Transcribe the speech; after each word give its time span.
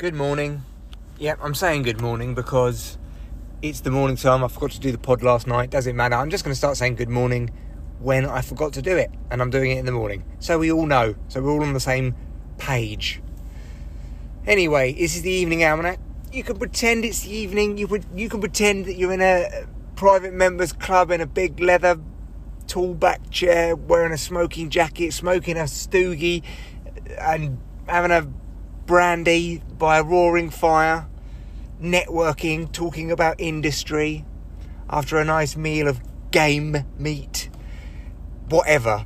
Good 0.00 0.14
morning. 0.14 0.62
Yep, 1.18 1.40
I'm 1.42 1.54
saying 1.54 1.82
good 1.82 2.00
morning 2.00 2.34
because 2.34 2.96
it's 3.60 3.80
the 3.80 3.90
morning 3.90 4.16
time. 4.16 4.42
I 4.42 4.48
forgot 4.48 4.70
to 4.70 4.80
do 4.80 4.90
the 4.90 4.96
pod 4.96 5.22
last 5.22 5.46
night. 5.46 5.68
Doesn't 5.68 5.94
matter. 5.94 6.14
I'm 6.14 6.30
just 6.30 6.42
going 6.42 6.52
to 6.52 6.56
start 6.56 6.78
saying 6.78 6.94
good 6.94 7.10
morning 7.10 7.50
when 7.98 8.24
I 8.24 8.40
forgot 8.40 8.72
to 8.72 8.80
do 8.80 8.96
it, 8.96 9.10
and 9.30 9.42
I'm 9.42 9.50
doing 9.50 9.72
it 9.72 9.78
in 9.78 9.84
the 9.84 9.92
morning. 9.92 10.24
So 10.38 10.58
we 10.58 10.72
all 10.72 10.86
know. 10.86 11.16
So 11.28 11.42
we're 11.42 11.50
all 11.50 11.62
on 11.62 11.74
the 11.74 11.80
same 11.80 12.14
page. 12.56 13.20
Anyway, 14.46 14.94
this 14.94 15.16
is 15.16 15.20
the 15.20 15.30
evening 15.30 15.64
almanac. 15.64 15.98
You 16.32 16.44
can 16.44 16.56
pretend 16.56 17.04
it's 17.04 17.20
the 17.24 17.36
evening. 17.36 17.76
You 17.76 17.86
would. 17.88 18.06
You 18.16 18.30
can 18.30 18.40
pretend 18.40 18.86
that 18.86 18.96
you're 18.96 19.12
in 19.12 19.20
a 19.20 19.66
private 19.96 20.32
members 20.32 20.72
club 20.72 21.10
in 21.10 21.20
a 21.20 21.26
big 21.26 21.60
leather 21.60 22.00
tall 22.66 22.94
back 22.94 23.28
chair, 23.28 23.76
wearing 23.76 24.12
a 24.12 24.18
smoking 24.18 24.70
jacket, 24.70 25.12
smoking 25.12 25.58
a 25.58 25.64
stoogie, 25.64 26.42
and 27.18 27.58
having 27.86 28.12
a 28.12 28.26
brandy 28.90 29.62
by 29.78 29.98
a 29.98 30.02
roaring 30.02 30.50
fire, 30.50 31.06
networking, 31.80 32.72
talking 32.72 33.12
about 33.12 33.36
industry 33.38 34.24
after 34.88 35.16
a 35.18 35.24
nice 35.24 35.56
meal 35.56 35.86
of 35.86 36.00
game 36.32 36.76
meat, 36.98 37.48
whatever. 38.48 39.04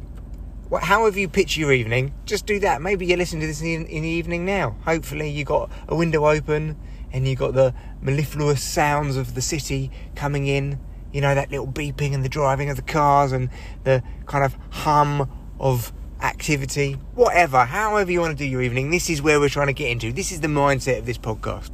However 0.81 1.21
you 1.21 1.29
picture 1.29 1.61
your 1.61 1.71
evening, 1.75 2.15
just 2.25 2.47
do 2.47 2.59
that. 2.61 2.81
Maybe 2.81 3.05
you're 3.05 3.19
listening 3.19 3.43
to 3.43 3.47
this 3.47 3.61
in 3.61 3.85
the 3.85 4.09
evening 4.09 4.47
now. 4.47 4.75
Hopefully 4.87 5.29
you 5.29 5.45
got 5.45 5.71
a 5.87 5.95
window 5.95 6.27
open 6.29 6.79
and 7.13 7.29
you 7.29 7.37
got 7.37 7.53
the 7.53 7.75
mellifluous 8.01 8.63
sounds 8.63 9.19
of 9.19 9.35
the 9.35 9.43
city 9.43 9.91
coming 10.15 10.47
in 10.47 10.81
you 11.13 11.21
know, 11.21 11.35
that 11.35 11.51
little 11.51 11.69
beeping 11.69 12.13
and 12.15 12.25
the 12.25 12.29
driving 12.29 12.71
of 12.71 12.77
the 12.77 12.83
cars 12.83 13.33
and 13.33 13.51
the 13.85 14.03
kind 14.25 14.45
of 14.45 14.57
hum 14.71 15.31
of 15.61 15.93
activity, 16.25 16.95
whatever, 17.15 17.67
however 17.67 18.11
you 18.11 18.21
want 18.21 18.37
to 18.37 18.45
do 18.45 18.49
your 18.49 18.63
evening, 18.63 18.91
this 18.91 19.11
is 19.11 19.21
where 19.21 19.39
we're 19.39 19.51
trying 19.51 19.67
to 19.67 19.75
get 19.75 19.91
into. 19.91 20.11
This 20.11 20.33
is 20.33 20.41
the 20.41 20.49
mindset 20.49 20.99
of 20.99 21.07
this 21.07 21.19
podcast. 21.19 21.71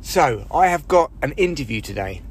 So, 0.00 0.46
I 0.52 0.68
have 0.68 0.86
got 0.86 1.10
an 1.20 1.32
interview 1.32 1.80
today. 1.80 2.22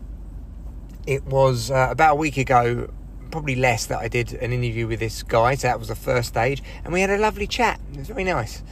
It 1.05 1.25
was 1.25 1.69
uh, 1.69 1.89
about 1.91 2.13
a 2.13 2.15
week 2.15 2.37
ago, 2.37 2.89
probably 3.31 3.55
less, 3.55 3.85
that 3.87 3.99
I 3.99 4.07
did 4.07 4.31
an 4.33 4.53
interview 4.53 4.87
with 4.87 5.01
this 5.01 5.23
guy. 5.23 5.55
So, 5.55 5.67
that 5.67 5.77
was 5.77 5.89
the 5.89 5.95
first 5.95 6.29
stage, 6.29 6.63
and 6.85 6.93
we 6.93 7.01
had 7.01 7.09
a 7.09 7.17
lovely 7.17 7.47
chat. 7.47 7.81
It 7.91 7.99
was 7.99 8.07
very 8.07 8.23
nice. 8.23 8.63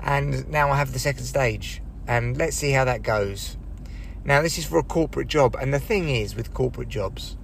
And 0.00 0.48
now 0.48 0.70
I 0.70 0.76
have 0.78 0.94
the 0.94 0.98
second 0.98 1.24
stage, 1.24 1.82
and 2.08 2.38
let's 2.38 2.56
see 2.56 2.70
how 2.70 2.86
that 2.86 3.02
goes. 3.02 3.58
Now, 4.24 4.40
this 4.40 4.56
is 4.56 4.64
for 4.64 4.78
a 4.78 4.82
corporate 4.82 5.28
job, 5.28 5.54
and 5.60 5.74
the 5.74 5.78
thing 5.78 6.08
is 6.08 6.34
with 6.34 6.54
corporate 6.54 6.88
jobs, 6.88 7.36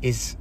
is 0.00 0.38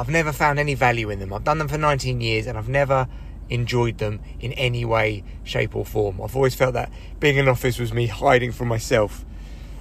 I've 0.00 0.08
never 0.08 0.32
found 0.32 0.58
any 0.58 0.72
value 0.72 1.10
in 1.10 1.18
them. 1.18 1.30
I've 1.30 1.44
done 1.44 1.58
them 1.58 1.68
for 1.68 1.76
19 1.76 2.22
years, 2.22 2.46
and 2.46 2.56
I've 2.56 2.70
never 2.70 3.06
enjoyed 3.50 3.98
them 3.98 4.20
in 4.40 4.54
any 4.54 4.82
way, 4.82 5.22
shape, 5.44 5.76
or 5.76 5.84
form. 5.84 6.22
I've 6.22 6.34
always 6.34 6.54
felt 6.54 6.72
that 6.72 6.90
being 7.18 7.36
in 7.36 7.48
office 7.48 7.78
was 7.78 7.92
me 7.92 8.06
hiding 8.06 8.50
from 8.50 8.68
myself, 8.68 9.26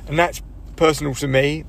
and 0.08 0.20
that's 0.20 0.42
personal 0.76 1.16
to 1.16 1.28
me. 1.28 1.64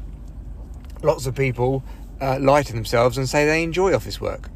Lots 1.00 1.26
of 1.26 1.36
people 1.36 1.84
uh, 2.20 2.38
lie 2.40 2.62
to 2.64 2.72
themselves 2.72 3.16
and 3.16 3.28
say 3.28 3.46
they 3.46 3.62
enjoy 3.62 3.94
office 3.94 4.20
work, 4.20 4.50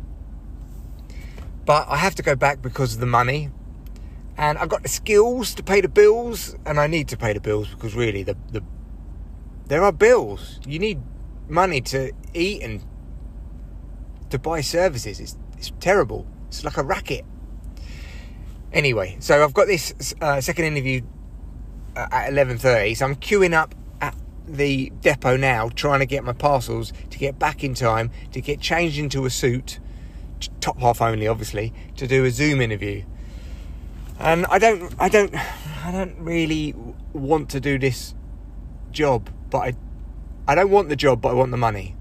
but 1.65 1.87
I 1.89 1.99
have 1.99 2.17
to 2.17 2.23
go 2.25 2.35
back 2.35 2.61
because 2.61 2.95
of 2.95 3.01
the 3.01 3.07
money 3.07 3.51
and 4.37 4.59
I've 4.59 4.69
got 4.69 4.83
the 4.83 4.89
skills 4.89 5.55
to 5.55 5.63
pay 5.63 5.81
the 5.81 5.89
bills, 5.89 6.57
and 6.67 6.81
I 6.81 6.89
need 6.89 7.07
to 7.09 7.17
pay 7.17 7.33
the 7.33 7.41
bills 7.41 7.69
because 7.69 7.95
really 7.95 8.25
the, 8.25 8.37
the 8.51 8.65
there 9.67 9.85
are 9.85 9.93
bills. 9.93 10.59
You 10.67 10.81
need 10.81 11.01
money 11.49 11.81
to 11.83 12.13
eat 12.35 12.63
and 12.63 12.83
to 14.35 14.39
buy 14.39 14.61
services. 14.61 15.21
It's, 15.21 15.37
it's 15.57 15.73
terrible. 15.81 16.27
It's 16.49 16.65
like 16.65 16.77
a 16.77 16.83
racket. 16.83 17.25
Anyway, 18.73 19.17
so 19.21 19.43
I've 19.43 19.55
got 19.55 19.67
this 19.67 20.15
uh, 20.21 20.41
second 20.41 20.65
interview 20.65 21.03
uh, 21.97 22.09
at 22.11 22.33
11.30, 22.33 22.97
so 22.97 23.07
I'm 23.07 23.17
queuing 23.17 23.55
up 23.55 23.75
at 24.01 24.17
the 24.47 24.91
depot 25.01 25.37
now, 25.37 25.69
trying 25.69 26.01
to 26.01 26.07
get 26.07 26.25
my 26.25 26.33
parcels 26.33 26.93
to 27.11 27.19
get 27.19 27.39
back 27.39 27.63
in 27.63 27.75
time, 27.75 28.11
to 28.33 28.41
get 28.41 28.61
changed 28.61 28.99
into 28.99 29.25
a 29.27 29.31
suit, 29.31 29.79
top 30.61 30.79
half 30.81 31.01
only, 31.01 31.29
obviously, 31.29 31.73
to 31.97 32.07
do 32.07 32.25
a 32.25 32.31
Zoom 32.31 32.61
interview. 32.61 33.05
And 34.19 34.47
I 34.47 34.59
don't, 34.59 34.93
I 34.99 35.09
don't, 35.09 35.35
I 35.85 35.93
don't 35.93 36.19
really 36.19 36.75
want 37.13 37.51
to 37.51 37.61
do 37.61 37.79
this 37.79 38.15
job 38.91 39.31
but 39.55 39.61
I, 39.61 39.75
I 40.49 40.57
don't 40.57 40.71
want 40.71 40.89
the 40.89 40.97
job, 40.97 41.21
but 41.21 41.29
I 41.29 41.35
want 41.35 41.53
the 41.53 41.57
money. 41.57 41.95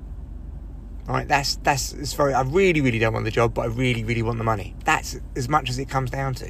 All 1.07 1.15
right, 1.15 1.27
that's 1.27 1.57
that's 1.57 2.13
very. 2.13 2.33
I 2.33 2.41
really, 2.41 2.79
really 2.79 2.99
don't 2.99 3.13
want 3.13 3.25
the 3.25 3.31
job, 3.31 3.53
but 3.53 3.63
I 3.63 3.65
really, 3.65 4.03
really 4.03 4.21
want 4.21 4.37
the 4.37 4.43
money. 4.45 4.75
That's 4.85 5.19
as 5.35 5.49
much 5.49 5.69
as 5.69 5.77
it 5.77 5.89
comes 5.89 6.09
down 6.09 6.33
to. 6.35 6.49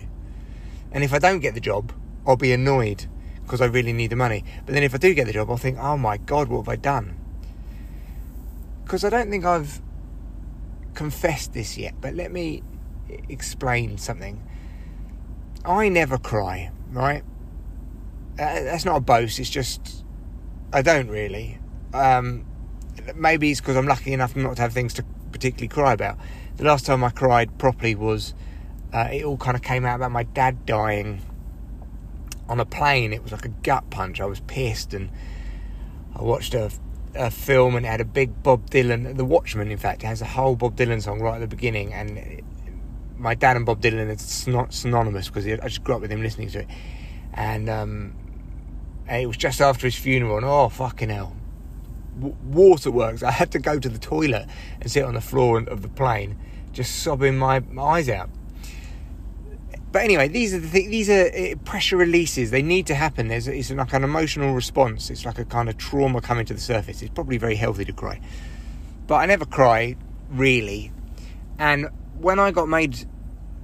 And 0.92 1.04
if 1.04 1.12
I 1.12 1.20
don't 1.20 1.40
get 1.40 1.56
the 1.56 1.60
job, 1.60 1.92
I'll 2.26 2.36
be 2.36 2.52
annoyed 2.52 3.08
because 3.44 3.62
I 3.62 3.66
really 3.66 3.94
need 3.94 4.12
the 4.12 4.16
money. 4.16 4.44
But 4.66 4.74
then 4.76 4.84
if 4.84 4.94
I 4.94 4.98
do 4.98 5.14
get 5.16 5.26
the 5.26 5.34
job, 5.34 5.50
I'll 5.50 5.58
think, 5.58 5.80
oh 5.80 5.98
my 5.98 6.18
god, 6.18 6.50
what 6.50 6.60
have 6.60 6.70
I 6.70 6.76
done? 6.76 7.18
Because 8.84 9.04
I 9.04 9.10
don't 9.10 9.32
think 9.32 9.44
I've 9.44 9.82
confessed 10.94 11.54
this 11.54 11.76
yet. 11.78 11.96
But 12.00 12.14
let 12.14 12.32
me 12.32 12.62
explain 13.30 13.98
something. 13.98 14.48
I 15.66 15.90
never 15.90 16.20
cry, 16.20 16.72
right? 16.92 17.24
Uh, 18.34 18.64
that's 18.64 18.86
not 18.86 18.98
a 18.98 19.02
boast. 19.02 19.40
It's 19.40 19.50
just 19.50 20.06
I 20.72 20.82
don't 20.82 21.08
really. 21.08 21.60
Um, 21.94 22.46
maybe 23.16 23.52
it's 23.52 23.60
because 23.60 23.76
I'm 23.76 23.88
lucky 23.88 24.14
enough 24.14 24.36
not 24.36 24.56
to 24.58 24.62
have 24.62 24.74
things 24.74 24.94
to 24.96 25.06
particularly 25.32 25.68
cry 25.68 25.94
about. 25.94 26.18
The 26.58 26.64
last 26.64 26.86
time 26.86 27.04
I 27.04 27.10
cried 27.10 27.58
properly 27.58 27.96
was 27.96 28.34
uh, 28.94 29.10
it 29.12 29.24
all 29.24 29.38
kind 29.38 29.56
of 29.56 29.64
came 29.64 29.86
out 29.86 29.96
about 29.96 30.12
my 30.12 30.24
dad 30.24 30.66
dying 30.66 31.22
on 32.48 32.60
a 32.60 32.66
plane. 32.66 33.12
It 33.14 33.24
was 33.24 33.32
like 33.32 33.46
a 33.46 33.50
gut 33.50 33.90
punch. 33.90 34.22
I 34.22 34.26
was 34.26 34.40
pissed, 34.42 34.94
and 34.94 35.10
I 36.16 36.22
watched 36.22 36.54
a, 36.54 36.72
a 37.16 37.32
film 37.32 37.76
and 37.76 37.86
it 37.86 37.90
had 37.90 38.02
a 38.02 38.06
big 38.06 38.44
Bob 38.44 38.70
Dylan. 38.70 39.18
The 39.18 39.26
Watchmen, 39.26 39.72
in 39.72 39.78
fact, 39.78 40.04
has 40.04 40.22
a 40.22 40.26
whole 40.26 40.56
Bob 40.56 40.76
Dylan 40.76 41.02
song 41.02 41.20
right 41.20 41.36
at 41.36 41.42
the 41.42 41.56
beginning, 41.56 41.94
and 41.94 42.18
it, 42.18 42.44
my 43.18 43.34
dad 43.34 43.58
and 43.58 43.66
Bob 43.66 43.82
Dylan 43.82 44.12
are 44.12 44.72
synonymous 44.72 45.28
because 45.28 45.48
I 45.48 45.56
just 45.58 45.84
grew 45.84 45.96
up 45.96 46.02
with 46.02 46.12
him 46.12 46.22
listening 46.22 46.50
to 46.50 46.60
it, 46.60 46.68
and 47.34 47.70
um, 47.70 48.14
and 49.08 49.24
it 49.24 49.26
was 49.26 49.38
just 49.38 49.60
after 49.60 49.88
his 49.88 49.96
funeral, 49.96 50.38
and 50.38 50.46
oh, 50.46 50.70
fucking 50.70 51.10
hell. 51.10 51.36
W- 52.20 52.36
waterworks. 52.46 53.24
I 53.24 53.32
had 53.32 53.52
to 53.52 53.60
go 53.60 53.80
to 53.80 53.90
the 53.90 54.00
toilet 54.00 54.48
and 54.82 54.92
sit 54.92 55.04
on 55.04 55.14
the 55.14 55.22
floor 55.22 55.60
of 55.60 55.82
the 55.82 55.90
plane, 55.90 56.38
just 56.72 57.04
sobbing 57.04 57.38
my 57.38 57.64
eyes 57.80 58.10
out. 58.10 58.30
But 59.92 60.04
anyway, 60.04 60.28
these 60.28 60.56
are 60.56 60.60
the 60.60 60.70
th- 60.70 60.90
these 60.90 61.10
are 61.10 61.28
uh, 61.28 61.56
pressure 61.66 61.98
releases. 61.98 62.50
They 62.50 62.64
need 62.64 62.88
to 62.88 62.96
happen. 62.96 63.28
There's 63.28 63.48
it's 63.48 63.70
like 63.70 63.94
an 63.94 64.04
emotional 64.04 64.54
response. 64.56 65.12
It's 65.12 65.24
like 65.24 65.38
a 65.38 65.46
kind 65.46 65.70
of 65.70 65.78
trauma 65.78 66.20
coming 66.20 66.46
to 66.48 66.54
the 66.54 66.60
surface. 66.60 67.04
It's 67.04 67.14
probably 67.14 67.38
very 67.38 67.56
healthy 67.56 67.86
to 67.86 67.94
cry, 67.94 68.20
but 69.06 69.16
I 69.16 69.28
never 69.28 69.46
cry 69.46 69.96
really. 70.32 70.92
And 71.60 71.90
when 72.20 72.40
I 72.40 72.50
got 72.50 72.68
made 72.68 73.08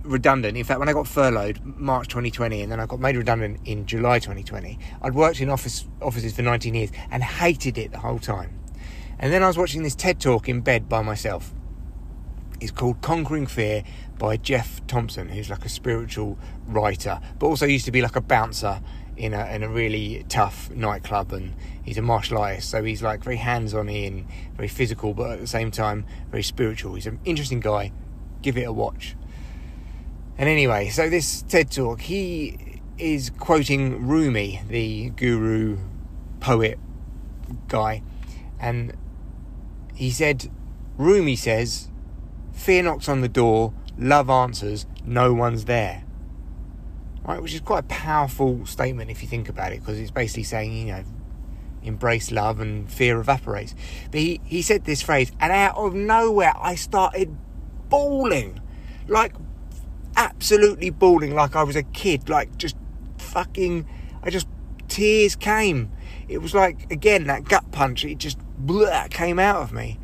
redundant. 0.04 0.58
In 0.58 0.64
fact, 0.64 0.80
when 0.80 0.90
I 0.90 0.94
got 0.94 1.08
furloughed 1.08 1.60
March 1.64 2.08
2020, 2.08 2.62
and 2.62 2.72
then 2.72 2.80
I 2.80 2.86
got 2.86 3.00
made 3.00 3.16
redundant 3.16 3.60
in 3.66 3.86
July 3.86 4.20
2020, 4.20 4.80
I'd 5.02 5.14
worked 5.14 5.42
in 5.42 5.50
office 5.50 5.86
offices 6.02 6.34
for 6.34 6.42
19 6.42 6.74
years 6.74 6.92
and 7.12 7.24
hated 7.24 7.78
it 7.78 7.92
the 7.92 8.00
whole 8.00 8.20
time. 8.20 8.60
And 9.20 9.34
then 9.34 9.44
I 9.44 9.48
was 9.48 9.58
watching 9.58 9.84
this 9.84 9.96
TED 9.96 10.20
talk 10.20 10.48
in 10.48 10.62
bed 10.62 10.88
by 10.88 11.02
myself. 11.02 11.54
It's 12.62 12.72
called 12.72 13.02
Conquering 13.02 13.48
Fear 13.48 13.84
by 14.18 14.38
Geoff 14.38 14.86
Thompson, 14.88 15.30
who's 15.30 15.50
like 15.50 15.66
a 15.66 15.70
spiritual 15.70 16.38
writer, 16.68 17.20
but 17.38 17.48
also 17.48 17.66
used 17.66 17.86
to 17.86 17.92
be 17.92 18.02
like 18.02 18.16
a 18.16 18.22
bouncer 18.22 18.82
in 19.16 19.34
a 19.34 19.46
in 19.48 19.64
a 19.64 19.70
really 19.70 20.26
tough 20.30 20.72
nightclub, 20.72 21.34
and 21.34 21.54
he's 21.84 21.98
a 21.98 22.02
martial 22.02 22.38
artist, 22.38 22.70
so 22.70 22.84
he's 22.84 23.02
like 23.02 23.24
very 23.24 23.36
hands-on 23.36 23.90
and 23.90 24.26
very 24.56 24.70
physical, 24.70 25.14
but 25.14 25.32
at 25.32 25.40
the 25.40 25.48
same 25.48 25.72
time 25.72 26.06
very 26.32 26.44
spiritual. 26.44 26.96
He's 26.96 27.06
an 27.06 27.20
interesting 27.26 27.60
guy. 27.60 27.92
Give 28.42 28.58
it 28.58 28.64
a 28.64 28.72
watch. 28.72 29.16
And 30.40 30.48
anyway, 30.48 30.88
so 30.88 31.10
this 31.10 31.42
TED 31.42 31.70
talk, 31.70 32.00
he 32.00 32.82
is 32.98 33.30
quoting 33.30 34.08
Rumi, 34.08 34.62
the 34.70 35.10
guru 35.10 35.80
poet 36.40 36.80
guy, 37.68 38.04
and 38.58 38.94
he 39.94 40.12
said, 40.12 40.50
Rumi 40.98 41.36
says, 41.36 41.90
Fear 42.54 42.84
knocks 42.84 43.10
on 43.10 43.20
the 43.20 43.28
door, 43.28 43.74
love 43.98 44.30
answers, 44.30 44.86
no 45.06 45.34
one's 45.34 45.66
there. 45.66 46.06
Right, 47.26 47.42
which 47.42 47.54
is 47.54 47.60
quite 47.60 47.80
a 47.80 47.88
powerful 47.88 48.66
statement 48.66 49.12
if 49.12 49.22
you 49.22 49.28
think 49.28 49.50
about 49.50 49.74
it, 49.74 49.82
because 49.82 50.00
it's 50.00 50.10
basically 50.10 50.44
saying, 50.44 50.72
you 50.72 50.86
know, 50.94 51.04
embrace 51.84 52.32
love 52.32 52.62
and 52.62 52.90
fear 52.90 53.20
evaporates. 53.20 53.76
But 54.10 54.22
he, 54.22 54.40
he 54.46 54.62
said 54.62 54.86
this 54.86 55.02
phrase, 55.02 55.34
and 55.42 55.52
out 55.52 55.76
of 55.76 55.94
nowhere 55.94 56.54
I 56.58 56.76
started 56.76 57.36
bawling. 57.90 58.62
Like 59.10 59.34
absolutely 60.20 60.90
bawling 60.90 61.34
like 61.34 61.56
I 61.56 61.64
was 61.64 61.78
a 61.78 61.84
kid, 61.84 62.28
like 62.28 62.58
just 62.58 62.76
fucking, 63.18 63.88
I 64.22 64.30
just, 64.30 64.48
tears 64.90 65.36
came. 65.36 65.92
It 66.28 66.40
was 66.40 66.54
like, 66.54 66.92
again, 66.92 67.26
that 67.28 67.46
gut 67.46 67.72
punch, 67.72 68.04
it 68.04 68.18
just 68.18 68.38
blah, 68.58 69.08
came 69.08 69.40
out 69.40 69.62
of 69.62 69.72
me. 69.72 69.98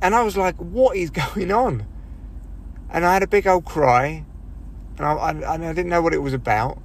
And 0.00 0.14
I 0.14 0.22
was 0.22 0.36
like, 0.36 0.56
what 0.56 0.96
is 0.96 1.10
going 1.34 1.52
on? 1.52 1.86
And 2.90 3.04
I 3.04 3.12
had 3.12 3.22
a 3.22 3.26
big 3.26 3.46
old 3.46 3.66
cry, 3.66 4.24
and 4.96 5.06
I, 5.06 5.12
I, 5.12 5.30
and 5.30 5.64
I 5.64 5.72
didn't 5.72 5.88
know 5.88 6.00
what 6.00 6.14
it 6.14 6.22
was 6.22 6.32
about. 6.32 6.80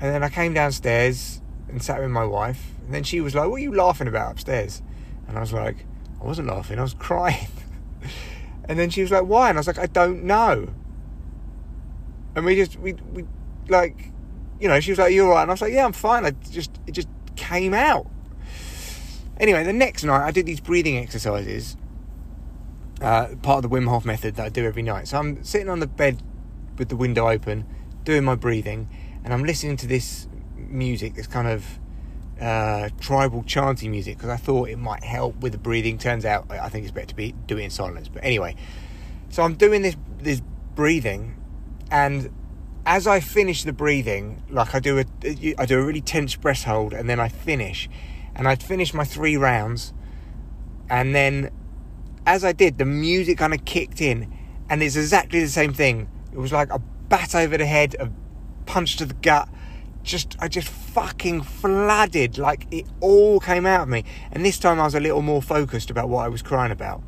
And 0.00 0.12
then 0.12 0.24
I 0.24 0.28
came 0.28 0.54
downstairs 0.54 1.40
and 1.68 1.82
sat 1.82 2.00
with 2.00 2.10
my 2.10 2.24
wife. 2.24 2.72
And 2.84 2.94
then 2.94 3.04
she 3.04 3.20
was 3.20 3.34
like, 3.34 3.48
What 3.48 3.56
are 3.56 3.62
you 3.62 3.74
laughing 3.74 4.08
about 4.08 4.32
upstairs? 4.32 4.82
And 5.28 5.36
I 5.36 5.40
was 5.40 5.52
like, 5.52 5.76
I 6.20 6.24
wasn't 6.24 6.48
laughing, 6.48 6.78
I 6.78 6.82
was 6.82 6.94
crying. 6.94 7.48
and 8.64 8.78
then 8.78 8.90
she 8.90 9.02
was 9.02 9.10
like, 9.10 9.24
Why? 9.24 9.50
And 9.50 9.58
I 9.58 9.60
was 9.60 9.66
like, 9.66 9.78
I 9.78 9.86
don't 9.86 10.24
know. 10.24 10.68
And 12.36 12.44
we 12.44 12.54
just, 12.54 12.78
we, 12.78 12.92
we, 13.12 13.24
like, 13.68 14.12
you 14.60 14.68
know, 14.68 14.78
she 14.78 14.92
was 14.92 14.98
like, 14.98 15.12
You're 15.12 15.28
right. 15.28 15.42
And 15.42 15.50
I 15.50 15.54
was 15.54 15.62
like, 15.62 15.72
Yeah, 15.72 15.84
I'm 15.84 15.92
fine. 15.92 16.24
I 16.24 16.30
just, 16.30 16.70
it 16.86 16.92
just 16.92 17.08
came 17.34 17.74
out. 17.74 18.06
Anyway, 19.38 19.64
the 19.64 19.72
next 19.72 20.04
night 20.04 20.24
I 20.24 20.30
did 20.30 20.46
these 20.46 20.60
breathing 20.60 20.96
exercises, 20.96 21.76
uh, 23.00 23.28
part 23.42 23.64
of 23.64 23.70
the 23.70 23.76
Wim 23.76 23.88
Hof 23.88 24.04
method 24.04 24.36
that 24.36 24.46
I 24.46 24.48
do 24.48 24.64
every 24.64 24.82
night. 24.82 25.08
So 25.08 25.18
I'm 25.18 25.42
sitting 25.44 25.68
on 25.68 25.80
the 25.80 25.86
bed 25.86 26.22
with 26.78 26.88
the 26.88 26.96
window 26.96 27.28
open, 27.28 27.66
doing 28.04 28.24
my 28.24 28.34
breathing, 28.34 28.88
and 29.24 29.34
I'm 29.34 29.44
listening 29.44 29.76
to 29.78 29.86
this 29.86 30.28
music, 30.56 31.14
this 31.14 31.26
kind 31.26 31.48
of 31.48 31.78
uh, 32.40 32.90
tribal 33.00 33.42
chanting 33.44 33.90
music, 33.90 34.16
because 34.16 34.30
I 34.30 34.36
thought 34.36 34.68
it 34.68 34.78
might 34.78 35.04
help 35.04 35.36
with 35.40 35.52
the 35.52 35.58
breathing. 35.58 35.98
Turns 35.98 36.24
out 36.24 36.50
I 36.50 36.68
think 36.68 36.84
it's 36.84 36.92
better 36.92 37.06
to 37.06 37.14
be 37.14 37.34
do 37.46 37.58
it 37.58 37.64
in 37.64 37.70
silence. 37.70 38.08
But 38.08 38.24
anyway, 38.24 38.56
so 39.28 39.42
I'm 39.42 39.54
doing 39.54 39.82
this 39.82 39.96
this 40.18 40.40
breathing, 40.74 41.36
and 41.90 42.30
as 42.84 43.06
I 43.06 43.20
finish 43.20 43.64
the 43.64 43.72
breathing, 43.72 44.42
like 44.48 44.74
I 44.74 44.80
do 44.80 44.98
a 44.98 45.04
I 45.58 45.66
do 45.66 45.78
a 45.78 45.84
really 45.84 46.00
tense 46.00 46.36
breath 46.36 46.64
hold, 46.64 46.92
and 46.92 47.08
then 47.08 47.20
I 47.20 47.28
finish 47.28 47.88
and 48.34 48.46
I'd 48.46 48.62
finished 48.62 48.94
my 48.94 49.04
three 49.04 49.36
rounds, 49.36 49.94
and 50.90 51.14
then 51.14 51.50
as 52.26 52.44
I 52.44 52.52
did, 52.52 52.78
the 52.78 52.84
music 52.84 53.38
kind 53.38 53.54
of 53.54 53.64
kicked 53.64 54.00
in, 54.00 54.32
and 54.68 54.82
it's 54.82 54.96
exactly 54.96 55.40
the 55.40 55.48
same 55.48 55.72
thing. 55.72 56.08
It 56.32 56.38
was 56.38 56.52
like 56.52 56.70
a 56.70 56.78
bat 56.78 57.34
over 57.34 57.56
the 57.56 57.66
head, 57.66 57.94
a 57.98 58.10
punch 58.66 58.96
to 58.96 59.06
the 59.06 59.14
gut. 59.14 59.48
Just, 60.02 60.36
I 60.38 60.48
just 60.48 60.68
fucking 60.68 61.42
flooded, 61.42 62.38
like 62.38 62.66
it 62.70 62.86
all 63.00 63.40
came 63.40 63.66
out 63.66 63.82
of 63.82 63.88
me. 63.88 64.04
And 64.30 64.44
this 64.44 64.58
time 64.58 64.78
I 64.78 64.84
was 64.84 64.94
a 64.94 65.00
little 65.00 65.22
more 65.22 65.42
focused 65.42 65.90
about 65.90 66.08
what 66.08 66.24
I 66.24 66.28
was 66.28 66.42
crying 66.42 66.72
about. 66.72 67.02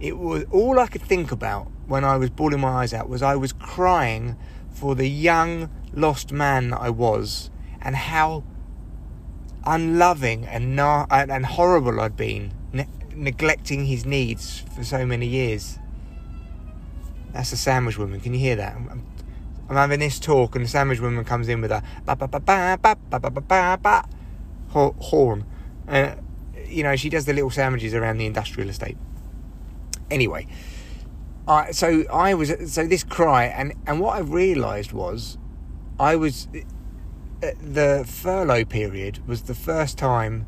It 0.00 0.18
was 0.18 0.44
all 0.50 0.78
I 0.78 0.86
could 0.86 1.02
think 1.02 1.32
about 1.32 1.70
when 1.86 2.04
I 2.04 2.16
was 2.16 2.30
bawling 2.30 2.60
my 2.60 2.68
eyes 2.68 2.92
out 2.92 3.08
was 3.08 3.22
I 3.22 3.36
was 3.36 3.52
crying 3.52 4.36
for 4.70 4.94
the 4.94 5.08
young 5.08 5.70
lost 5.92 6.32
man 6.32 6.70
that 6.70 6.80
I 6.80 6.90
was 6.90 7.50
and 7.80 7.96
how 7.96 8.44
unloving 9.64 10.44
and 10.46 10.76
na- 10.76 11.06
and 11.10 11.46
horrible 11.46 12.00
I'd 12.00 12.16
been, 12.16 12.52
ne- 12.72 12.88
neglecting 13.14 13.86
his 13.86 14.04
needs 14.04 14.64
for 14.74 14.84
so 14.84 15.06
many 15.06 15.26
years. 15.26 15.78
That's 17.32 17.50
the 17.50 17.56
sandwich 17.56 17.98
woman. 17.98 18.20
Can 18.20 18.32
you 18.34 18.40
hear 18.40 18.56
that? 18.56 18.74
I'm, 18.74 19.06
I'm 19.68 19.76
having 19.76 20.00
this 20.00 20.20
talk, 20.20 20.54
and 20.54 20.64
the 20.64 20.68
sandwich 20.68 21.00
woman 21.00 21.24
comes 21.24 21.48
in 21.48 21.60
with 21.60 21.72
a 21.72 21.82
ba 22.04 22.16
ba 22.16 22.28
ba 22.28 22.40
ba 22.40 22.78
ba 22.80 22.96
ba 23.10 23.20
ba 23.20 23.30
ba 23.30 23.40
ba 23.40 23.78
ba 23.82 24.08
horn. 24.72 25.44
Uh, 25.88 26.14
you 26.66 26.82
know, 26.82 26.96
she 26.96 27.08
does 27.08 27.24
the 27.24 27.32
little 27.32 27.50
sandwiches 27.50 27.94
around 27.94 28.18
the 28.18 28.26
industrial 28.26 28.68
estate. 28.68 28.96
Anyway, 30.10 30.46
uh, 31.46 31.72
so 31.72 32.04
I 32.12 32.34
was 32.34 32.52
so 32.72 32.86
this 32.86 33.04
cry, 33.04 33.44
and 33.44 33.74
and 33.86 34.00
what 34.00 34.16
I 34.16 34.20
realised 34.20 34.92
was, 34.92 35.38
I 35.98 36.16
was 36.16 36.48
uh, 37.42 37.50
the 37.62 38.04
furlough 38.06 38.64
period 38.64 39.26
was 39.28 39.42
the 39.42 39.54
first 39.54 39.96
time, 39.96 40.46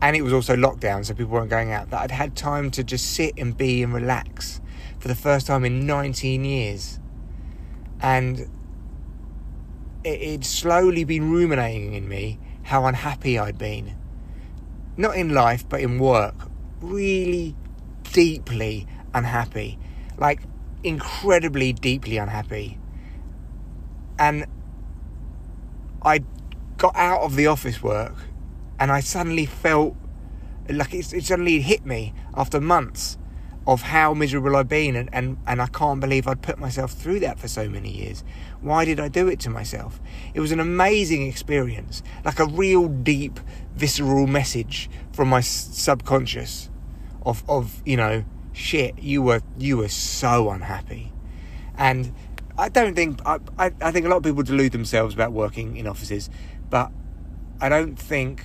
and 0.00 0.14
it 0.14 0.22
was 0.22 0.32
also 0.32 0.54
lockdown, 0.54 1.04
so 1.04 1.14
people 1.14 1.32
weren't 1.32 1.50
going 1.50 1.72
out, 1.72 1.90
that 1.90 2.02
I'd 2.02 2.10
had 2.10 2.36
time 2.36 2.70
to 2.72 2.84
just 2.84 3.12
sit 3.12 3.34
and 3.38 3.56
be 3.56 3.82
and 3.82 3.92
relax 3.92 4.60
for 4.98 5.08
the 5.08 5.14
first 5.14 5.46
time 5.46 5.64
in 5.64 5.86
19 5.86 6.44
years. 6.44 7.00
And 8.00 8.48
it, 10.04 10.30
would 10.30 10.44
slowly 10.44 11.04
been 11.04 11.30
ruminating 11.30 11.94
in 11.94 12.08
me 12.08 12.38
how 12.64 12.86
unhappy 12.86 13.38
I'd 13.38 13.58
been. 13.58 13.96
Not 14.96 15.16
in 15.16 15.34
life, 15.34 15.68
but 15.68 15.80
in 15.80 15.98
work. 15.98 16.34
Really 16.80 17.56
deeply 18.12 18.86
unhappy. 19.14 19.78
Like, 20.20 20.42
incredibly 20.84 21.72
deeply 21.72 22.16
unhappy. 22.18 22.78
And 24.18 24.46
I 26.02 26.20
got 26.76 26.94
out 26.96 27.22
of 27.22 27.36
the 27.36 27.46
office 27.46 27.82
work 27.82 28.14
and 28.78 28.90
I 28.90 29.00
suddenly 29.00 29.46
felt 29.46 29.96
like 30.68 30.94
it, 30.94 31.12
it 31.12 31.24
suddenly 31.24 31.60
hit 31.60 31.84
me 31.84 32.14
after 32.34 32.60
months 32.60 33.18
of 33.66 33.82
how 33.82 34.14
miserable 34.14 34.56
I'd 34.56 34.68
been 34.68 34.96
and, 34.96 35.10
and, 35.12 35.36
and 35.46 35.60
I 35.60 35.66
can't 35.66 36.00
believe 36.00 36.26
I'd 36.26 36.42
put 36.42 36.58
myself 36.58 36.92
through 36.92 37.20
that 37.20 37.38
for 37.38 37.48
so 37.48 37.68
many 37.68 37.90
years. 37.90 38.24
Why 38.60 38.84
did 38.84 38.98
I 38.98 39.08
do 39.08 39.28
it 39.28 39.38
to 39.40 39.50
myself? 39.50 40.00
It 40.32 40.40
was 40.40 40.52
an 40.52 40.60
amazing 40.60 41.26
experience, 41.26 42.02
like 42.24 42.38
a 42.38 42.46
real 42.46 42.88
deep, 42.88 43.38
visceral 43.74 44.26
message 44.26 44.88
from 45.12 45.28
my 45.28 45.40
subconscious 45.40 46.70
of, 47.26 47.44
of 47.48 47.82
you 47.84 47.96
know, 47.96 48.24
shit, 48.52 48.98
you 48.98 49.22
were 49.22 49.42
you 49.58 49.78
were 49.78 49.88
so 49.88 50.50
unhappy. 50.50 51.12
And 51.76 52.12
I 52.58 52.68
don't 52.68 52.94
think 52.94 53.20
I, 53.26 53.38
I, 53.58 53.72
I 53.80 53.90
think 53.90 54.06
a 54.06 54.08
lot 54.08 54.18
of 54.18 54.22
people 54.22 54.42
delude 54.42 54.72
themselves 54.72 55.14
about 55.14 55.32
working 55.32 55.76
in 55.76 55.86
offices, 55.86 56.30
but 56.68 56.90
I 57.60 57.68
don't 57.68 57.96
think 57.96 58.44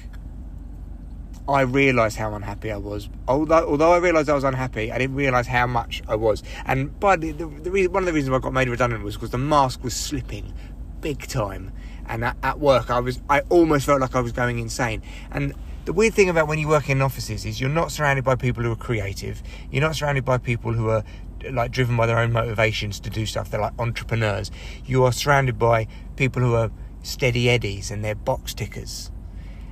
I 1.48 1.62
realised 1.62 2.18
how 2.18 2.34
unhappy 2.34 2.72
I 2.72 2.78
was. 2.78 3.08
Although, 3.28 3.68
although 3.68 3.94
I 3.94 3.98
realised 3.98 4.30
I 4.30 4.34
was 4.34 4.44
unhappy, 4.44 4.92
I 4.92 4.98
didn't 4.98 5.16
realise 5.16 5.46
how 5.46 5.68
much 5.68 6.02
I 6.08 6.16
was. 6.16 6.42
And 6.66 7.00
by 7.00 7.18
the, 7.18 7.32
the, 7.34 7.46
reason, 7.46 7.94
one 7.94 8.04
of 8.04 8.08
the 8.08 8.14
reasons 8.14 8.36
I 8.36 8.40
got 8.40 8.54
made 8.54 8.68
redundant 8.68 9.04
was 9.04 9.16
because 9.16 9.30
the 9.30 9.38
mask 9.38 9.84
was 9.84 9.96
slipping, 9.96 10.54
big 11.02 11.28
time. 11.28 11.72
And 12.08 12.24
at, 12.26 12.38
at, 12.42 12.60
work, 12.60 12.90
I 12.90 13.00
was, 13.00 13.22
I 13.30 13.42
almost 13.42 13.86
felt 13.86 14.02
like 14.02 14.16
I 14.16 14.22
was 14.22 14.32
going 14.32 14.58
insane. 14.58 15.04
And 15.32 15.54
the 15.86 15.94
weird 15.94 16.16
thing 16.16 16.30
about 16.30 16.48
when 16.48 16.58
you 16.58 16.68
work 16.68 16.90
in 16.90 17.02
offices 17.02 17.46
is 17.46 17.62
you're 17.62 17.70
not 17.70 17.92
surrounded 17.92 18.26
by 18.26 18.36
people 18.36 18.64
who 18.64 18.72
are 18.72 18.76
creative. 18.78 19.42
You're 19.72 19.84
not 19.84 19.96
surrounded 19.96 20.26
by 20.26 20.40
people 20.40 20.74
who 20.74 20.90
are 20.90 21.04
like 21.52 21.72
driven 21.72 21.96
by 21.96 22.08
their 22.08 22.18
own 22.18 22.32
motivations 22.32 23.00
to 23.02 23.10
do 23.12 23.26
stuff. 23.26 23.52
They're 23.52 23.62
like 23.62 23.74
entrepreneurs. 23.78 24.50
You 24.84 25.04
are 25.04 25.12
surrounded 25.12 25.60
by 25.60 25.88
people 26.16 26.42
who 26.42 26.56
are 26.56 26.72
steady 27.04 27.50
eddies 27.50 27.92
and 27.92 28.04
they're 28.04 28.16
box 28.16 28.56
tickers. 28.56 29.12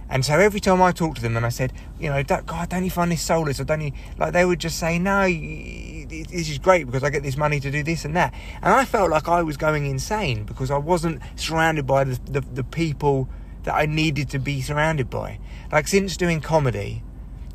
And 0.07 0.23
so 0.23 0.37
every 0.37 0.59
time 0.59 0.79
I 0.83 0.91
talked 0.91 1.15
to 1.15 1.23
them 1.23 1.35
and 1.35 1.43
I 1.43 1.49
said, 1.49 1.73
you 1.99 2.11
know, 2.11 2.21
God, 2.23 2.69
don't 2.69 2.83
you 2.83 2.91
find 2.91 3.11
this 3.11 3.23
soulless? 3.23 3.59
Or 3.59 3.63
don't 3.63 3.81
you, 3.81 3.93
like, 4.19 4.33
they 4.33 4.45
would 4.45 4.59
just 4.59 4.77
say, 4.77 4.99
no, 4.99 5.23
this 5.23 6.49
is 6.49 6.59
great 6.59 6.85
because 6.85 7.03
I 7.03 7.09
get 7.09 7.23
this 7.23 7.37
money 7.37 7.59
to 7.59 7.71
do 7.71 7.81
this 7.81 8.05
and 8.05 8.15
that. 8.15 8.31
And 8.61 8.71
I 8.71 8.85
felt 8.85 9.09
like 9.09 9.27
I 9.27 9.41
was 9.41 9.57
going 9.57 9.87
insane 9.87 10.43
because 10.43 10.69
I 10.69 10.77
wasn't 10.77 11.21
surrounded 11.35 11.87
by 11.87 12.03
the, 12.03 12.19
the, 12.25 12.41
the 12.41 12.63
people 12.63 13.27
that 13.63 13.73
I 13.73 13.85
needed 13.85 14.29
to 14.29 14.39
be 14.39 14.61
surrounded 14.61 15.09
by. 15.09 15.39
Like, 15.71 15.87
since 15.87 16.17
doing 16.17 16.41
comedy, 16.41 17.03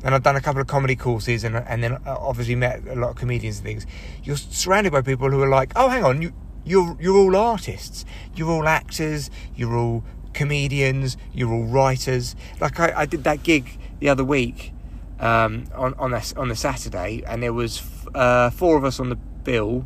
and 0.03 0.15
I've 0.15 0.23
done 0.23 0.35
a 0.35 0.41
couple 0.41 0.61
of 0.61 0.67
comedy 0.67 0.95
courses 0.95 1.43
and 1.43 1.55
and 1.55 1.83
then 1.83 1.93
uh, 1.93 2.15
obviously 2.17 2.55
met 2.55 2.87
a 2.87 2.95
lot 2.95 3.11
of 3.11 3.15
comedians 3.17 3.57
and 3.57 3.65
things. 3.65 3.85
You're 4.23 4.37
surrounded 4.37 4.91
by 4.91 5.01
people 5.01 5.29
who 5.29 5.41
are 5.41 5.49
like, 5.49 5.73
oh, 5.75 5.89
hang 5.89 6.03
on, 6.03 6.21
you 6.21 6.33
you're 6.65 6.97
you're 6.99 7.17
all 7.17 7.35
artists, 7.35 8.05
you're 8.35 8.49
all 8.49 8.67
actors, 8.67 9.29
you're 9.55 9.75
all 9.75 10.03
comedians, 10.33 11.17
you're 11.33 11.51
all 11.51 11.65
writers. 11.65 12.35
Like 12.59 12.79
I, 12.79 12.93
I 12.95 13.05
did 13.05 13.23
that 13.25 13.43
gig 13.43 13.77
the 13.99 14.09
other 14.09 14.23
week 14.23 14.73
um, 15.19 15.65
on 15.75 15.93
on 15.95 16.13
a, 16.13 16.21
on 16.37 16.47
the 16.47 16.55
Saturday, 16.55 17.23
and 17.27 17.43
there 17.43 17.53
was 17.53 17.81
uh, 18.15 18.49
four 18.51 18.77
of 18.77 18.85
us 18.85 18.99
on 18.99 19.09
the 19.09 19.15
bill. 19.15 19.85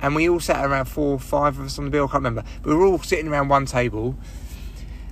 And 0.00 0.14
we 0.14 0.28
all 0.28 0.40
sat 0.40 0.62
around 0.62 0.84
four, 0.84 1.18
five 1.18 1.58
of 1.58 1.64
us 1.64 1.78
on 1.78 1.86
the 1.86 1.90
bill. 1.90 2.04
I 2.04 2.08
can't 2.08 2.24
remember, 2.24 2.44
but 2.62 2.68
we 2.68 2.74
were 2.74 2.84
all 2.84 2.98
sitting 2.98 3.26
around 3.26 3.48
one 3.48 3.64
table, 3.64 4.18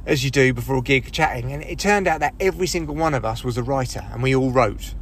as 0.06 0.24
you 0.24 0.30
do 0.30 0.52
before 0.52 0.76
a 0.76 0.82
gig, 0.82 1.12
chatting. 1.12 1.52
And 1.52 1.62
it 1.62 1.78
turned 1.78 2.08
out 2.08 2.20
that 2.20 2.34
every 2.40 2.66
single 2.66 2.94
one 2.94 3.14
of 3.14 3.24
us 3.24 3.44
was 3.44 3.56
a 3.56 3.62
writer, 3.62 4.04
and 4.12 4.22
we 4.22 4.34
all 4.34 4.50
wrote. 4.50 4.94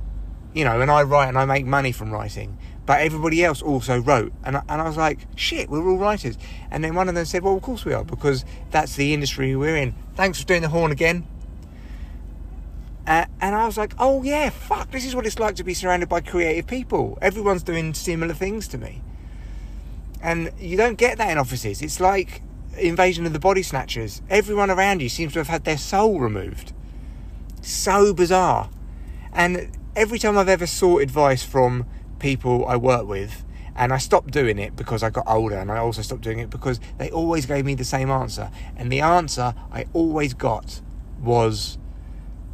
You 0.53 0.65
know, 0.65 0.81
and 0.81 0.91
I 0.91 1.05
write 1.05 1.29
and 1.29 1.39
I 1.39 1.45
make 1.45 1.65
money 1.65 1.93
from 1.93 2.11
writing, 2.11 2.59
but 2.85 3.01
everybody 3.01 3.45
else 3.45 3.63
also 3.63 4.01
wrote. 4.01 4.33
And 4.43 4.57
I, 4.57 4.63
and 4.69 4.81
I 4.81 4.85
was 4.85 4.97
like, 4.97 5.29
shit, 5.37 5.71
we're 5.71 5.89
all 5.89 5.97
writers. 5.97 6.37
And 6.73 6.83
then 6.83 6.97
one 6.97 7.09
of 7.09 7.15
them 7.15 7.25
said, 7.25 7.45
well, 7.45 7.57
of 7.57 7.63
course 7.63 7.85
we 7.85 7.93
are, 7.93 8.05
because 8.05 8.45
that's 8.73 8.97
the 8.97 9.15
industry 9.15 9.55
we're 9.55 9.77
in. 9.77 9.95
Thanks 10.17 10.41
for 10.41 10.47
doing 10.47 10.63
the 10.63 10.69
horn 10.69 10.91
again. 10.91 11.25
Uh, 13.07 13.27
and 13.41 13.55
I 13.55 13.67
was 13.67 13.79
like, 13.79 13.95
oh 13.99 14.23
yeah, 14.23 14.51
fuck, 14.51 14.91
this 14.91 15.05
is 15.07 15.15
what 15.15 15.25
it's 15.25 15.39
like 15.39 15.55
to 15.57 15.65
be 15.65 15.75
surrounded 15.75 16.09
by 16.09 16.21
creative 16.21 16.67
people. 16.67 17.17
Everyone's 17.23 17.63
doing 17.63 17.95
similar 17.95 18.35
things 18.35 18.67
to 18.69 18.79
me. 18.79 19.03
And 20.21 20.51
you 20.59 20.77
don't 20.77 20.99
get 20.99 21.19
that 21.19 21.31
in 21.31 21.39
offices. 21.39 21.83
It's 21.83 22.01
like 22.01 22.43
Invasion 22.87 23.27
of 23.27 23.33
the 23.33 23.39
Body 23.39 23.63
Snatchers, 23.63 24.23
everyone 24.31 24.71
around 24.71 25.03
you 25.03 25.09
seems 25.09 25.33
to 25.35 25.39
have 25.41 25.49
had 25.49 25.65
their 25.65 25.79
soul 25.79 26.21
removed. 26.21 26.73
So 27.63 28.15
bizarre. 28.15 28.71
And 29.33 29.77
every 29.95 30.19
time 30.19 30.39
I've 30.39 30.49
ever 30.49 30.67
sought 30.67 31.03
advice 31.03 31.43
from 31.43 31.87
people 32.19 32.67
I 32.67 32.77
work 32.77 33.07
with, 33.07 33.45
and 33.77 33.93
I 33.93 33.99
stopped 33.99 34.31
doing 34.31 34.59
it 34.59 34.77
because 34.77 35.03
I 35.03 35.11
got 35.11 35.25
older, 35.27 35.57
and 35.57 35.71
I 35.71 35.79
also 35.79 36.03
stopped 36.03 36.23
doing 36.23 36.39
it 36.39 36.51
because 36.51 36.81
they 36.99 37.11
always 37.11 37.47
gave 37.47 37.65
me 37.65 37.75
the 37.75 37.85
same 37.85 38.11
answer. 38.11 38.51
And 38.77 38.91
the 38.93 39.01
answer 39.01 39.55
I 39.73 39.87
always 39.93 40.35
got 40.35 40.81
was, 41.23 41.79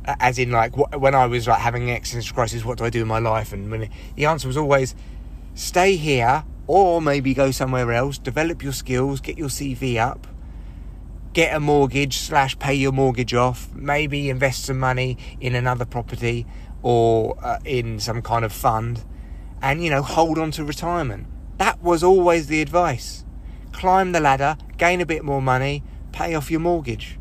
as 0.04 0.38
in 0.38 0.50
like 0.50 0.76
when 0.76 1.14
I 1.14 1.26
was 1.26 1.49
like 1.49 1.61
having 1.61 1.85
an 1.90 1.97
existential 1.97 2.35
crisis, 2.35 2.64
what 2.64 2.78
do 2.78 2.85
I 2.85 2.90
do 2.90 3.02
in 3.02 3.09
my 3.09 3.18
life? 3.18 3.52
And 3.52 3.71
when 3.71 3.85
it, 3.85 3.90
the 4.14 4.26
answer 4.26 4.47
was 4.47 4.56
always, 4.56 4.95
stay 5.54 5.97
here 5.97 6.45
or 6.66 7.00
maybe 7.00 7.35
go 7.35 7.50
somewhere 7.50 7.92
else, 7.92 8.18
develop 8.18 8.62
your 8.62 8.73
skills, 8.73 9.20
get 9.20 9.38
your 9.38 9.49
CV 9.49 9.99
up, 9.99 10.26
get 11.32 11.54
a 11.54 11.61
mortgage 11.61 12.16
slash 12.18 12.58
pay 12.58 12.75
your 12.75 12.92
mortgage 12.92 13.35
off, 13.35 13.73
maybe 13.75 14.30
invest 14.30 14.64
some 14.64 14.78
money 14.78 15.16
in 15.40 15.54
another 15.54 15.85
property 15.85 16.46
or 16.82 17.37
uh, 17.44 17.58
in 17.64 18.00
some 18.00 18.23
kind 18.23 18.44
of 18.44 18.52
fund, 18.52 19.04
and 19.62 19.82
you 19.82 19.90
know 19.90 20.02
hold 20.02 20.38
on 20.38 20.50
to 20.52 20.64
retirement. 20.64 21.26
That 21.58 21.82
was 21.82 22.02
always 22.02 22.49
the 22.49 22.61
advice. 22.61 23.25
Climb 23.73 24.12
the 24.12 24.20
ladder, 24.20 24.56
gain 24.78 25.00
a 25.00 25.06
bit 25.06 25.25
more 25.25 25.42
money, 25.42 25.82
pay 26.12 26.35
off 26.35 26.50
your 26.50 26.61
mortgage. 26.61 27.18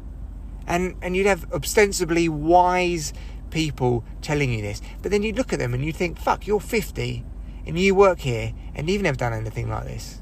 And 0.67 0.95
and 1.01 1.15
you'd 1.15 1.27
have 1.27 1.51
ostensibly 1.53 2.27
wise 2.27 3.13
people 3.51 4.03
telling 4.21 4.51
you 4.51 4.61
this. 4.61 4.81
But 5.01 5.11
then 5.11 5.23
you 5.23 5.33
look 5.33 5.53
at 5.53 5.59
them 5.59 5.73
and 5.73 5.85
you 5.85 5.93
think, 5.93 6.17
fuck, 6.17 6.47
you're 6.47 6.59
50 6.59 7.23
and 7.65 7.77
you 7.77 7.95
work 7.95 8.19
here 8.19 8.53
and 8.75 8.89
you've 8.89 9.01
never 9.01 9.17
done 9.17 9.33
anything 9.33 9.69
like 9.69 9.85
this. 9.85 10.21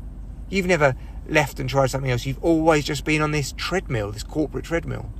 You've 0.49 0.65
never 0.65 0.95
left 1.27 1.59
and 1.59 1.69
tried 1.69 1.87
something 1.87 2.11
else. 2.11 2.25
You've 2.25 2.43
always 2.43 2.85
just 2.85 3.05
been 3.05 3.21
on 3.21 3.31
this 3.31 3.53
treadmill, 3.55 4.11
this 4.11 4.23
corporate 4.23 4.65
treadmill. 4.65 5.11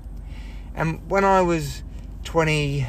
And 0.75 1.10
when 1.10 1.24
I 1.24 1.42
was 1.42 1.84
20, 2.24 2.88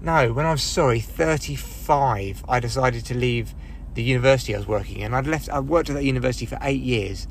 no, 0.00 0.32
when 0.32 0.46
I 0.46 0.52
was 0.52 0.62
sorry, 0.62 1.00
35, 1.00 2.44
I 2.48 2.60
decided 2.60 3.04
to 3.06 3.14
leave 3.14 3.54
the 3.94 4.02
university 4.02 4.54
I 4.54 4.58
was 4.58 4.66
working 4.66 5.00
in. 5.00 5.14
I'd 5.14 5.26
left, 5.26 5.48
I 5.48 5.60
worked 5.60 5.88
at 5.90 5.94
that 5.94 6.04
university 6.04 6.46
for 6.46 6.58
eight 6.62 6.82
years. 6.82 7.26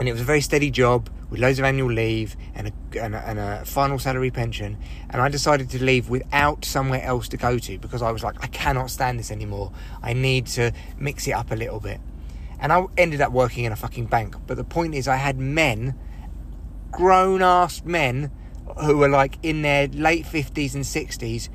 And 0.00 0.08
it 0.08 0.12
was 0.12 0.20
a 0.20 0.24
very 0.24 0.40
steady 0.40 0.70
job 0.70 1.10
with 1.28 1.40
loads 1.40 1.58
of 1.58 1.64
annual 1.64 1.92
leave 1.92 2.36
and 2.54 2.68
a, 2.68 2.72
and 2.96 3.14
a, 3.14 3.28
and 3.28 3.38
a 3.38 3.64
final 3.64 3.98
salary 3.98 4.30
pension. 4.30 4.78
And 5.10 5.20
I 5.20 5.28
decided 5.28 5.70
to 5.70 5.82
leave 5.82 6.08
without 6.08 6.64
somewhere 6.64 7.02
else 7.02 7.28
to 7.28 7.36
go 7.36 7.58
to 7.58 7.78
because 7.78 8.02
I 8.02 8.10
was 8.10 8.22
like, 8.22 8.36
I 8.42 8.46
cannot 8.48 8.90
stand 8.90 9.18
this 9.18 9.30
anymore. 9.30 9.72
I 10.02 10.12
need 10.12 10.46
to 10.48 10.72
mix 10.98 11.26
it 11.26 11.32
up 11.32 11.50
a 11.50 11.54
little 11.54 11.80
bit. 11.80 12.00
And 12.60 12.72
I 12.72 12.84
ended 12.96 13.20
up 13.20 13.32
working 13.32 13.64
in 13.64 13.72
a 13.72 13.76
fucking 13.76 14.06
bank. 14.06 14.36
But 14.46 14.56
the 14.56 14.64
point 14.64 14.94
is, 14.94 15.06
I 15.06 15.16
had 15.16 15.38
men, 15.38 15.94
grown 16.90 17.42
ass 17.42 17.84
men, 17.84 18.32
who 18.84 18.98
were 18.98 19.08
like 19.08 19.38
in 19.42 19.62
their 19.62 19.88
late 19.88 20.24
50s 20.24 20.74
and 20.74 20.84
60s, 20.84 21.48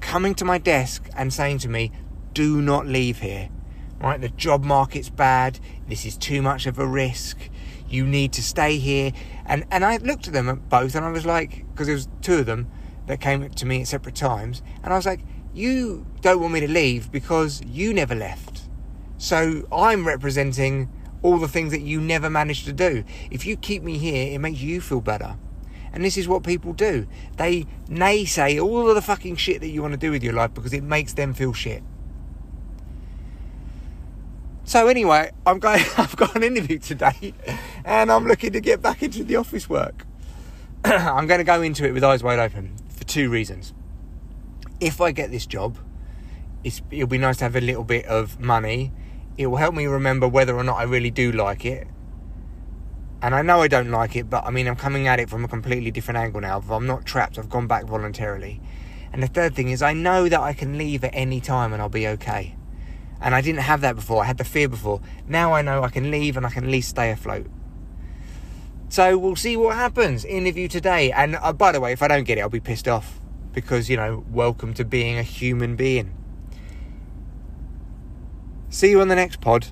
coming 0.00 0.34
to 0.34 0.44
my 0.44 0.58
desk 0.58 1.08
and 1.16 1.32
saying 1.32 1.58
to 1.58 1.68
me, 1.68 1.92
Do 2.32 2.60
not 2.60 2.86
leave 2.86 3.20
here. 3.20 3.48
Right? 4.00 4.20
The 4.20 4.30
job 4.30 4.64
market's 4.64 5.08
bad. 5.08 5.60
This 5.86 6.04
is 6.04 6.16
too 6.16 6.42
much 6.42 6.66
of 6.66 6.78
a 6.78 6.86
risk. 6.86 7.38
You 7.92 8.06
need 8.06 8.32
to 8.34 8.42
stay 8.42 8.78
here. 8.78 9.12
And, 9.46 9.64
and 9.70 9.84
I 9.84 9.98
looked 9.98 10.26
at 10.26 10.32
them 10.32 10.48
at 10.48 10.68
both 10.68 10.94
and 10.94 11.04
I 11.04 11.10
was 11.10 11.26
like, 11.26 11.66
because 11.70 11.86
there 11.86 11.96
was 11.96 12.08
two 12.20 12.38
of 12.38 12.46
them 12.46 12.68
that 13.06 13.20
came 13.20 13.42
up 13.42 13.54
to 13.56 13.66
me 13.66 13.82
at 13.82 13.88
separate 13.88 14.14
times. 14.14 14.62
And 14.82 14.92
I 14.92 14.96
was 14.96 15.06
like, 15.06 15.20
You 15.52 16.06
don't 16.20 16.40
want 16.40 16.54
me 16.54 16.60
to 16.60 16.68
leave 16.68 17.12
because 17.12 17.62
you 17.64 17.92
never 17.92 18.14
left 18.14 18.62
so 19.22 19.64
I'm 19.70 20.04
representing 20.04 20.90
all 21.22 21.38
the 21.38 21.46
things 21.46 21.70
that 21.70 21.82
you 21.82 22.00
never 22.00 22.28
managed 22.28 22.64
to 22.64 22.72
do. 22.72 23.04
If 23.30 23.46
you 23.46 23.56
keep 23.56 23.84
me 23.84 23.96
here, 23.96 24.34
it 24.34 24.38
makes 24.38 24.60
you 24.60 24.80
feel 24.80 25.00
better. 25.00 25.36
And 25.92 26.04
this 26.04 26.16
is 26.16 26.26
what 26.26 26.42
people 26.42 26.72
do. 26.72 27.06
They 27.36 27.66
naysay 27.86 28.60
all 28.60 28.88
of 28.88 28.96
the 28.96 29.00
fucking 29.00 29.36
shit 29.36 29.60
that 29.60 29.68
you 29.68 29.80
want 29.80 29.92
to 29.92 29.96
do 29.96 30.10
with 30.10 30.24
your 30.24 30.32
life 30.32 30.52
because 30.54 30.72
it 30.72 30.82
makes 30.82 31.12
them 31.12 31.34
feel 31.34 31.52
shit. 31.52 31.84
So 34.64 34.88
anyway, 34.88 35.30
I'm 35.46 35.60
going 35.60 35.84
I've 35.96 36.16
got 36.16 36.34
an 36.34 36.42
interview 36.42 36.80
today 36.80 37.32
and 37.84 38.10
I'm 38.10 38.26
looking 38.26 38.52
to 38.52 38.60
get 38.60 38.82
back 38.82 39.02
into 39.02 39.24
the 39.24 39.36
office 39.36 39.68
work. 39.68 40.06
I'm 40.84 41.26
going 41.26 41.38
to 41.38 41.44
go 41.44 41.62
into 41.62 41.86
it 41.86 41.92
with 41.92 42.04
eyes 42.04 42.22
wide 42.22 42.38
open 42.38 42.76
for 42.88 43.04
two 43.04 43.30
reasons. 43.30 43.72
If 44.80 45.00
I 45.00 45.12
get 45.12 45.30
this 45.30 45.46
job, 45.46 45.78
it'll 46.64 47.06
be 47.06 47.18
nice 47.18 47.38
to 47.38 47.44
have 47.44 47.56
a 47.56 47.60
little 47.60 47.84
bit 47.84 48.04
of 48.06 48.40
money 48.40 48.92
it 49.38 49.46
will 49.46 49.56
help 49.56 49.74
me 49.74 49.86
remember 49.86 50.28
whether 50.28 50.56
or 50.56 50.64
not 50.64 50.76
I 50.76 50.82
really 50.82 51.10
do 51.10 51.32
like 51.32 51.64
it. 51.64 51.86
And 53.22 53.34
I 53.34 53.42
know 53.42 53.62
I 53.62 53.68
don't 53.68 53.90
like 53.90 54.16
it, 54.16 54.28
but 54.28 54.44
I 54.44 54.50
mean, 54.50 54.66
I'm 54.66 54.76
coming 54.76 55.06
at 55.06 55.20
it 55.20 55.30
from 55.30 55.44
a 55.44 55.48
completely 55.48 55.90
different 55.90 56.18
angle 56.18 56.40
now. 56.40 56.58
If 56.58 56.70
I'm 56.70 56.86
not 56.86 57.06
trapped, 57.06 57.38
I've 57.38 57.48
gone 57.48 57.66
back 57.66 57.84
voluntarily. 57.84 58.60
And 59.12 59.22
the 59.22 59.28
third 59.28 59.54
thing 59.54 59.68
is, 59.68 59.80
I 59.80 59.92
know 59.92 60.28
that 60.28 60.40
I 60.40 60.52
can 60.52 60.76
leave 60.76 61.04
at 61.04 61.14
any 61.14 61.40
time 61.40 61.72
and 61.72 61.80
I'll 61.80 61.88
be 61.88 62.08
okay. 62.08 62.56
And 63.20 63.34
I 63.34 63.40
didn't 63.40 63.60
have 63.60 63.80
that 63.82 63.94
before, 63.94 64.22
I 64.22 64.26
had 64.26 64.38
the 64.38 64.44
fear 64.44 64.68
before. 64.68 65.00
Now 65.28 65.52
I 65.52 65.62
know 65.62 65.82
I 65.82 65.88
can 65.88 66.10
leave 66.10 66.36
and 66.36 66.44
I 66.44 66.50
can 66.50 66.64
at 66.64 66.70
least 66.70 66.90
stay 66.90 67.10
afloat. 67.10 67.46
So 68.92 69.16
we'll 69.16 69.36
see 69.36 69.56
what 69.56 69.74
happens. 69.74 70.22
Interview 70.26 70.68
today. 70.68 71.10
And 71.12 71.36
uh, 71.36 71.54
by 71.54 71.72
the 71.72 71.80
way, 71.80 71.92
if 71.92 72.02
I 72.02 72.08
don't 72.08 72.24
get 72.24 72.36
it, 72.36 72.42
I'll 72.42 72.50
be 72.50 72.60
pissed 72.60 72.86
off. 72.86 73.18
Because, 73.54 73.88
you 73.88 73.96
know, 73.96 74.22
welcome 74.28 74.74
to 74.74 74.84
being 74.84 75.16
a 75.16 75.22
human 75.22 75.76
being. 75.76 76.14
See 78.68 78.90
you 78.90 79.00
on 79.00 79.08
the 79.08 79.14
next 79.14 79.40
pod. 79.40 79.68